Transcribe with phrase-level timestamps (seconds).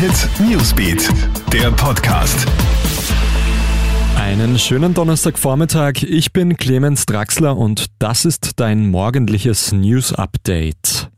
[0.00, 1.10] Hit Newsbeat,
[1.52, 2.46] der Podcast.
[4.16, 6.02] Einen schönen Donnerstagvormittag.
[6.04, 11.10] Ich bin Clemens Draxler und das ist dein morgendliches News Update.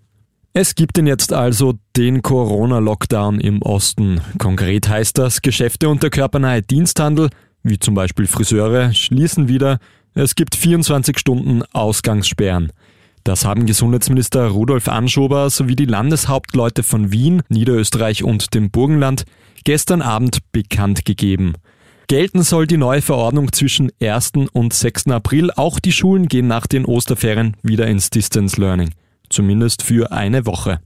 [0.53, 4.21] Es gibt ihn jetzt also, den Corona-Lockdown im Osten.
[4.39, 7.31] Konkret heißt das, Geschäfte und der körpernahe Diensthandel,
[7.63, 9.79] wie zum Beispiel Friseure, schließen wieder.
[10.15, 12.73] Es gibt 24 Stunden Ausgangssperren.
[13.25, 19.25] Das haben Gesundheitsminister Rudolf Anschober sowie die Landeshauptleute von Wien, Niederösterreich und dem Burgenland
[19.65, 21.55] gestern Abend bekannt gegeben.
[22.09, 24.33] Gelten soll die neue Verordnung zwischen 1.
[24.53, 25.07] und 6.
[25.09, 25.53] April.
[25.53, 28.91] Auch die Schulen gehen nach den Osterferien wieder ins Distance Learning.
[29.31, 30.81] Zumindest für eine Woche.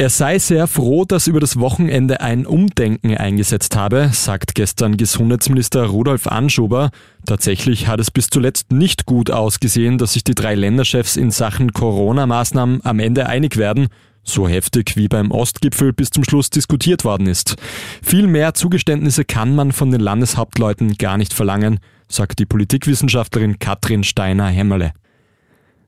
[0.00, 5.86] Er sei sehr froh, dass über das Wochenende ein Umdenken eingesetzt habe, sagt gestern Gesundheitsminister
[5.86, 6.90] Rudolf Anschober.
[7.26, 11.72] Tatsächlich hat es bis zuletzt nicht gut ausgesehen, dass sich die drei Länderchefs in Sachen
[11.72, 13.88] Corona-Maßnahmen am Ende einig werden,
[14.22, 17.56] so heftig wie beim Ostgipfel bis zum Schluss diskutiert worden ist.
[18.00, 24.04] Viel mehr Zugeständnisse kann man von den Landeshauptleuten gar nicht verlangen, sagt die Politikwissenschaftlerin Katrin
[24.04, 24.92] Steiner-Hämmerle.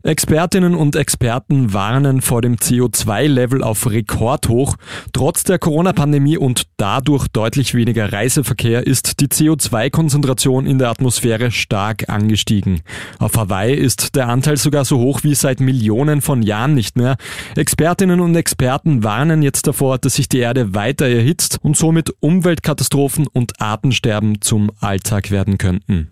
[0.02, 4.76] Expertinnen und Experten warnen vor dem CO2-Level auf Rekordhoch.
[5.12, 12.08] Trotz der Corona-Pandemie und dadurch deutlich weniger Reiseverkehr ist die CO2-Konzentration in der Atmosphäre stark
[12.08, 12.80] angestiegen.
[13.18, 17.16] Auf Hawaii ist der Anteil sogar so hoch wie seit Millionen von Jahren nicht mehr.
[17.54, 23.26] Expertinnen und Experten warnen jetzt davor, dass sich die Erde weiter erhitzt und somit Umweltkatastrophen
[23.26, 26.08] und Artensterben zum Alltag werden könnten.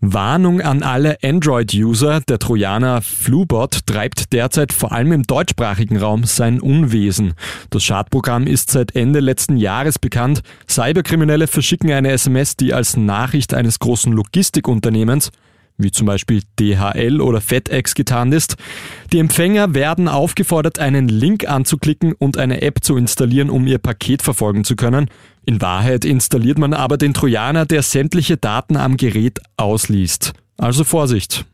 [0.00, 2.20] Warnung an alle Android-User.
[2.20, 7.32] Der Trojaner Flubot treibt derzeit vor allem im deutschsprachigen Raum sein Unwesen.
[7.70, 10.42] Das Schadprogramm ist seit Ende letzten Jahres bekannt.
[10.68, 15.30] Cyberkriminelle verschicken eine SMS, die als Nachricht eines großen Logistikunternehmens
[15.78, 18.56] wie zum Beispiel DHL oder FedEx getan ist.
[19.12, 24.22] Die Empfänger werden aufgefordert, einen Link anzuklicken und eine App zu installieren, um ihr Paket
[24.22, 25.08] verfolgen zu können.
[25.46, 30.32] In Wahrheit installiert man aber den Trojaner, der sämtliche Daten am Gerät ausliest.
[30.58, 31.46] Also Vorsicht!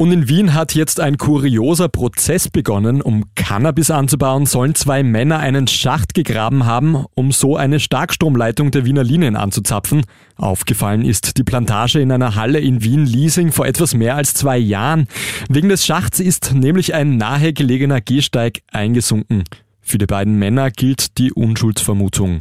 [0.00, 3.02] Und in Wien hat jetzt ein kurioser Prozess begonnen.
[3.02, 8.86] Um Cannabis anzubauen, sollen zwei Männer einen Schacht gegraben haben, um so eine Starkstromleitung der
[8.86, 10.04] Wiener Linien anzuzapfen.
[10.36, 15.08] Aufgefallen ist die Plantage in einer Halle in Wien-Liesing vor etwas mehr als zwei Jahren.
[15.48, 19.42] Wegen des Schachts ist nämlich ein nahegelegener Gehsteig eingesunken.
[19.80, 22.38] Für die beiden Männer gilt die Unschuldsvermutung.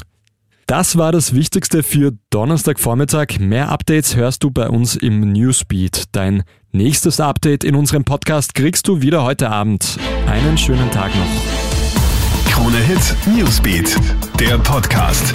[0.67, 3.39] Das war das Wichtigste für Donnerstagvormittag.
[3.39, 6.09] Mehr Updates hörst du bei uns im Newsbeat.
[6.11, 9.97] Dein nächstes Update in unserem Podcast kriegst du wieder heute Abend.
[10.25, 12.51] Einen schönen Tag noch.
[12.51, 13.95] Krone Hit Newsbeat,
[14.41, 15.33] der Podcast.